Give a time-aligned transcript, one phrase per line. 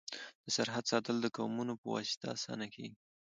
[0.43, 2.97] د سرحد ساتل د قومونو په واسطه اسانه کيږي.